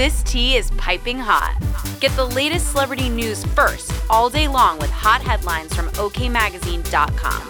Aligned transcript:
This 0.00 0.22
tea 0.22 0.56
is 0.56 0.70
piping 0.78 1.18
hot. 1.18 1.58
Get 2.00 2.10
the 2.12 2.24
latest 2.24 2.70
celebrity 2.70 3.10
news 3.10 3.44
first 3.44 3.92
all 4.08 4.30
day 4.30 4.48
long 4.48 4.78
with 4.78 4.88
hot 4.88 5.20
headlines 5.20 5.74
from 5.74 5.90
OKMagazine.com. 5.90 7.42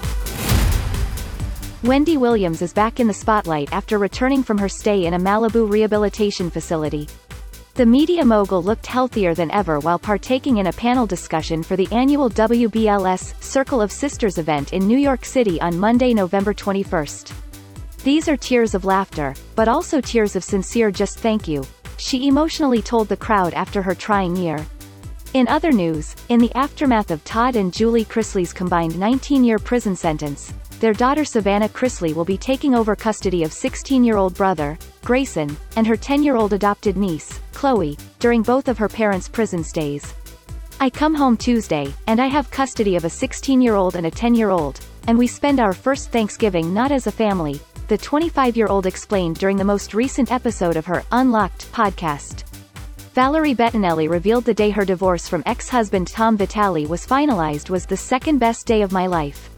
Wendy 1.85 2.17
Williams 2.17 2.61
is 2.61 2.73
back 2.73 2.99
in 2.99 3.07
the 3.07 3.15
spotlight 3.15 3.73
after 3.73 3.99
returning 3.99 4.43
from 4.43 4.59
her 4.59 4.69
stay 4.69 5.07
in 5.07 5.15
a 5.15 5.19
Malibu 5.21 5.71
rehabilitation 5.71 6.51
facility. 6.51 7.09
The 7.75 7.87
media 7.87 8.25
mogul 8.25 8.65
looked 8.65 8.87
healthier 8.87 9.33
than 9.33 9.53
ever 9.53 9.79
while 9.79 10.01
partaking 10.01 10.57
in 10.57 10.67
a 10.67 10.73
panel 10.73 11.07
discussion 11.07 11.63
for 11.63 11.77
the 11.77 11.87
annual 11.93 12.29
WBLS 12.29 13.41
Circle 13.41 13.81
of 13.81 13.93
Sisters 13.93 14.39
event 14.39 14.73
in 14.73 14.89
New 14.89 14.99
York 14.99 15.25
City 15.25 15.61
on 15.61 15.79
Monday, 15.79 16.13
November 16.15 16.53
21st. 16.53 17.33
These 18.03 18.29
are 18.29 18.37
tears 18.37 18.75
of 18.75 18.85
laughter, 18.85 19.37
but 19.55 19.69
also 19.69 20.01
tears 20.01 20.35
of 20.35 20.43
sincere 20.43 20.91
just 20.91 21.21
thank 21.21 21.47
you, 21.47 21.65
she 22.01 22.27
emotionally 22.27 22.81
told 22.81 23.09
the 23.09 23.17
crowd 23.17 23.53
after 23.55 23.83
her 23.83 23.95
trying 23.95 24.35
year. 24.35 24.67
In 25.35 25.47
other 25.47 25.71
news, 25.71 26.17
in 26.29 26.41
the 26.41 26.53
aftermath 26.57 27.11
of 27.11 27.23
Todd 27.25 27.55
and 27.55 27.73
Julie 27.73 28.05
Chrisley's 28.05 28.53
combined 28.53 28.95
19-year 28.95 29.59
prison 29.59 29.95
sentence, 29.95 30.53
their 30.81 30.95
daughter 30.95 31.25
Savannah 31.27 31.69
Chrisley 31.69 32.15
will 32.15 32.25
be 32.25 32.39
taking 32.39 32.75
over 32.75 32.97
custody 32.97 33.45
of 33.45 33.51
16-year-old 33.51 34.35
brother, 34.35 34.79
Grayson, 35.05 35.55
and 35.77 35.87
her 35.87 35.97
10-year-old 35.97 36.55
adopted 36.55 36.97
niece, 36.97 37.39
Chloe, 37.53 37.99
during 38.19 38.43
both 38.43 38.67
of 38.67 38.79
her 38.79 38.89
parents' 38.89 39.29
prison 39.29 39.63
stays. 39.63 40.15
I 40.81 40.89
come 40.89 41.15
home 41.15 41.37
Tuesday, 41.37 41.93
and 42.07 42.19
I 42.19 42.27
have 42.29 42.51
custody 42.51 42.97
of 42.97 43.05
a 43.05 43.09
16-year-old 43.09 43.95
and 43.95 44.07
a 44.07 44.11
10-year-old, 44.11 44.81
and 45.07 45.19
we 45.19 45.27
spend 45.27 45.61
our 45.61 45.75
first 45.75 46.11
Thanksgiving 46.11 46.73
not 46.73 46.91
as 46.91 47.07
a 47.07 47.13
family, 47.13 47.61
the 47.91 47.99
25-year-old 47.99 48.87
explained 48.87 49.37
during 49.37 49.57
the 49.57 49.65
most 49.65 49.95
recent 49.95 50.31
episode 50.31 50.77
of 50.77 50.87
her 50.87 51.03
Unlocked 51.11 51.73
podcast. 51.73 52.45
Valerie 53.15 53.53
Bertinelli 53.53 54.09
revealed 54.09 54.45
the 54.45 54.55
day 54.55 54.71
her 54.71 54.85
divorce 54.85 55.29
from 55.29 55.43
ex-husband 55.45 56.07
Tom 56.07 56.37
Vitale 56.37 56.87
was 56.87 57.05
finalized 57.05 57.69
was 57.69 57.87
the 57.87 57.97
second 57.97 58.39
best 58.39 58.65
day 58.65 58.83
of 58.83 58.93
my 58.93 59.09
life. 59.09 59.51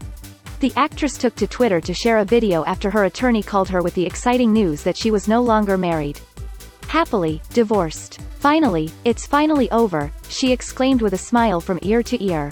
The 0.61 0.73
actress 0.75 1.15
took 1.15 1.35
to 1.35 1.45
Twitter 1.45 1.79
to 1.81 1.93
share 1.93 2.17
a 2.17 2.25
video 2.25 2.65
after 2.65 2.89
her 2.89 3.03
attorney 3.03 3.43
called 3.43 3.69
her 3.69 3.83
with 3.83 3.93
the 3.93 4.07
exciting 4.07 4.51
news 4.51 4.81
that 4.81 4.97
she 4.97 5.11
was 5.11 5.27
no 5.27 5.39
longer 5.39 5.77
married. 5.77 6.19
Happily, 6.87 7.39
divorced. 7.51 8.19
Finally, 8.39 8.89
it's 9.05 9.27
finally 9.27 9.69
over, 9.69 10.11
she 10.29 10.51
exclaimed 10.51 11.03
with 11.03 11.13
a 11.13 11.19
smile 11.19 11.61
from 11.61 11.77
ear 11.83 12.01
to 12.01 12.23
ear. 12.23 12.51